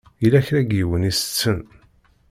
[0.21, 1.59] Yella kra n yiwen i itetten.